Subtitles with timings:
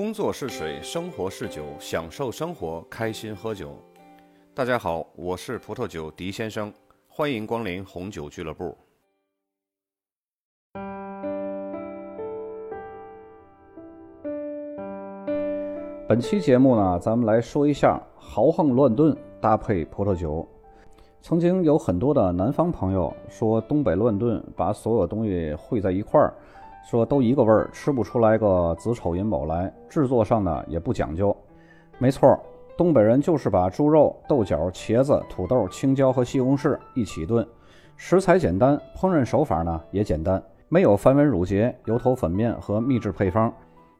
[0.00, 3.76] 工作是水，生活是酒，享受生活，开心喝酒。
[4.54, 6.72] 大家好，我是葡萄酒狄先生，
[7.06, 8.74] 欢迎光临红酒俱乐部。
[16.08, 20.48] 本期节目呢，咱们来说一下豪横乱炖搭配葡萄酒。
[21.20, 26.32] 曾经有很多的南方朋友说东北乱炖，把所有东西烩在一块儿，
[26.88, 29.72] 说都一个味儿，吃不出来个子丑寅卯来。
[29.88, 31.36] 制作上呢也不讲究。
[31.98, 32.38] 没错，
[32.76, 37.46] 东北人就是把猪肉、豆角、茄子、土豆、青椒和西红柿一起炖，
[37.96, 43.52] 食材简单，烹饪手法呢也简单，没有繁文缛节、油头粉面和秘制配方。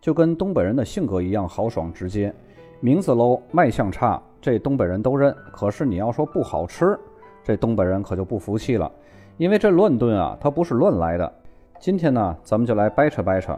[0.00, 2.32] 就跟东北人的性格一样豪爽直接，
[2.78, 5.34] 名字 low，卖相差，这东北人都认。
[5.52, 6.96] 可是你要说不好吃，
[7.42, 8.88] 这东北人可就不服气了，
[9.36, 11.32] 因为这乱炖啊，它不是乱来的。
[11.80, 13.56] 今天呢，咱们就来掰扯掰扯。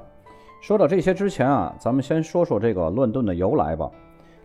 [0.60, 3.90] 说到这些之前啊，咱们先说说这个乱炖的由来吧。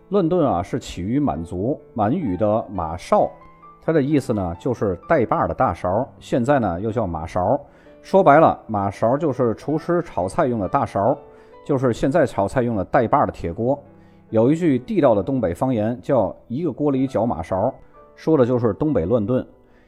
[0.08, 3.30] 乱炖啊，是起于满族，满语的马哨，
[3.82, 7.60] 它的意思呢就是带把的大勺，现在呢又叫马勺。
[8.00, 11.16] 说白了，马勺就是厨师炒菜用的大勺。
[11.66, 13.76] 就是现在炒菜用的带把的铁锅，
[14.30, 17.74] 有一句地道的东北方言叫“一个锅里搅马勺”，
[18.14, 19.44] 说的就是东北乱炖。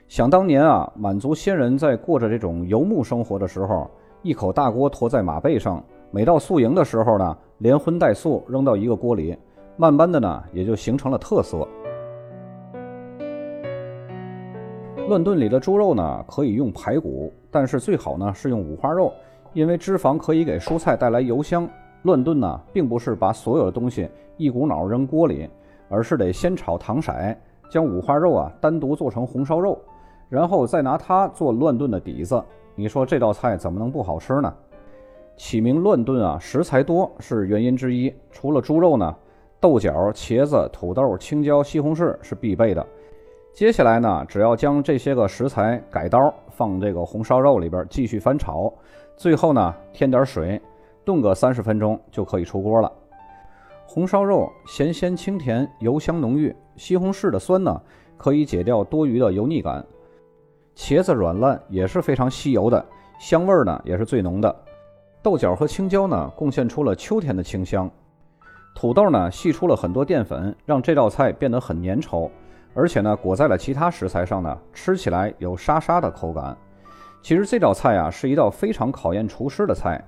[0.08, 3.90] 想当年啊，满族先人在过着这种游牧生活的时候，
[4.22, 9.36] 一口大锅驮在马背上，每到宿营的时候呢，连荤带素扔到一个锅里，
[9.76, 11.68] 慢慢的呢，也就形成了特色。
[15.10, 19.12] 乱炖里的猪肉呢，可以用排骨，但是最好呢是用五花肉。
[19.52, 21.68] 因为脂肪可以给蔬菜带来油香，
[22.02, 25.50] 乱炖呢，并不是把所有的东西一股脑扔锅里，
[25.90, 27.12] 而是得先炒糖色，
[27.70, 29.78] 将五花肉啊单独做成红烧肉，
[30.28, 32.42] 然后再拿它做乱炖的底子。
[32.74, 34.54] 你说这道菜怎么能不好吃呢？
[35.36, 38.12] 起名乱炖啊，食材多是原因之一。
[38.30, 39.14] 除了猪肉呢，
[39.60, 42.84] 豆角、茄子、土豆、青椒、西红柿是必备的。
[43.53, 48.72] 接下来呢，只要将这些个食材改刀放这个红烧肉里边继续翻炒。
[49.16, 50.60] 最后呢，添点水，
[51.04, 52.92] 炖个三十分钟就可以出锅了。
[53.86, 56.54] 红烧肉咸鲜清甜，油香浓郁。
[56.76, 57.80] 西红柿的酸呢，
[58.16, 59.84] 可以解掉多余的油腻感。
[60.78, 62.87] 茄子软烂也是非常吸油的，
[63.19, 64.55] 香味儿呢也是最浓的。
[65.21, 67.91] 豆角和青椒呢，贡献出了秋天的清香。
[68.77, 72.31] 土豆呢，吸出了很多淀粉，让这道菜变得很粘稠，
[72.75, 76.56] 而且呢，裹在了其他食材上呢，吃起来有沙沙的口感。
[77.22, 80.00] 其实这道菜啊是一道非常考验厨师的菜，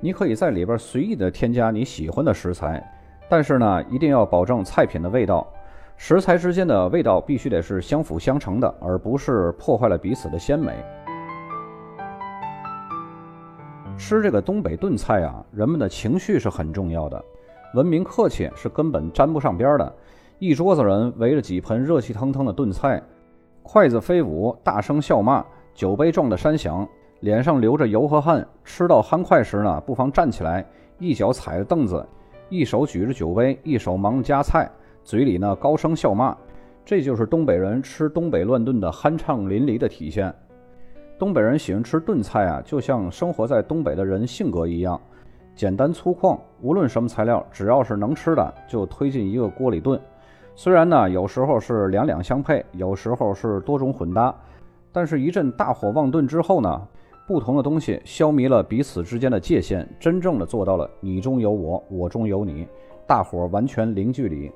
[0.00, 2.86] 你可以在里边随意的添加你喜欢的食材，
[3.26, 5.50] 但是呢一定要保证菜品的味道，
[5.96, 10.72] 食材之间的味道必须得是相辅相成的，而不是破坏了彼此的鲜美。
[13.96, 17.24] 吃这个东北炖菜啊，人们的情绪是很重要的，
[17.74, 19.94] 文明客气是根本沾不上边的。
[20.40, 23.00] 一桌子人围着几盆热气腾腾的炖菜，
[23.62, 25.44] 筷子飞舞，大声笑骂。
[25.74, 26.86] 酒杯撞得山响，
[27.20, 28.46] 脸上流着油和汗。
[28.62, 30.64] 吃到酣快时呢，不妨站起来，
[30.98, 32.06] 一脚踩着凳子，
[32.48, 34.70] 一手举着酒杯，一手忙夹菜，
[35.04, 36.36] 嘴里呢高声笑骂。
[36.84, 40.34] 这就是东北人吃东北乱炖的酣畅淋漓的体现。
[41.18, 45.00] 东北人喜欢吃炖菜啊，就像生活在东北的人性格一样，
[45.54, 46.38] 简单粗犷。
[46.60, 49.98] 无论什么材料，只要是能吃的，就推进一个锅里炖。
[50.54, 54.34] 虽然呢，有时候是两两相配，有时候是多种混搭。
[54.92, 56.88] 但是，一阵大火旺炖之后呢，
[57.26, 62.68] 不同的东西消弭了彼此之间的界限，真正的做到了你中有我，我中有你，
[63.06, 64.52] 大伙完全零距离。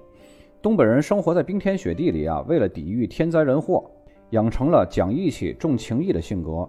[0.61, 3.89] 东北人生活在冰天雪地里啊，为了抵御天灾人祸，
[4.31, 6.69] 养成了讲义气、重情义的性格。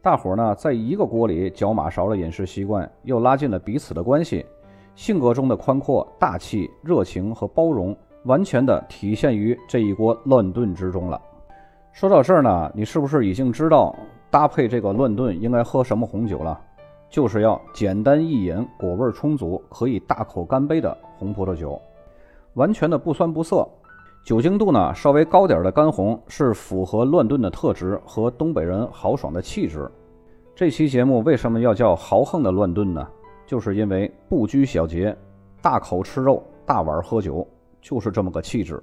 [0.00, 4.46] 大伙儿呢，在一个锅里搅马勺的饮食习惯，又拉近了彼此的关系。
[4.94, 7.94] 性格中的宽阔、大气、热情和包容，
[8.24, 11.20] 完全的体现于这一锅乱炖之中了。
[11.92, 13.94] 说到这儿呢，你是不是已经知道
[14.30, 16.58] 搭配这个乱炖应该喝什么红酒了？
[17.10, 21.80] 就是要简单易饮、果味充足、可以大口干杯的红葡萄酒，
[22.60, 23.66] 完全的不酸不涩，
[24.22, 29.90] 酒精度呢稍微高点的干红是符合乱炖的特质和东北人豪爽的气质。
[30.54, 33.08] 这期节目为什么要叫豪横的乱炖呢？
[33.46, 35.16] 就是因为不拘小节，
[35.62, 37.48] 大口吃肉，大碗喝酒，
[37.80, 38.78] 就是这么个气质。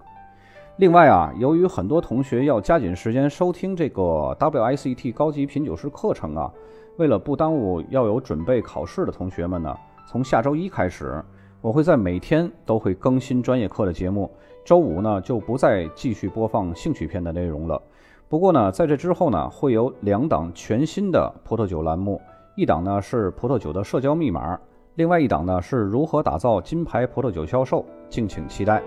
[0.77, 6.51] 另外啊，由于很多同学要加紧时间收听这个 WICT 高级品酒师课程啊，
[6.97, 9.77] 为了不耽误要有准备考试的同学们呢，
[10.07, 11.23] 从下周一开始，
[11.67, 14.31] 我会在每天都会更新专业课的节目。
[14.63, 17.81] 周五呢，就不再继续播放兴趣片的内容了。
[18.29, 22.21] 不过呢，在这之后呢，会有两档全新的葡萄酒栏目，
[22.55, 24.57] 一档呢是葡萄酒的社交密码，
[24.95, 28.81] 另外一档呢是如何打造金牌葡萄酒销售，敬请期待。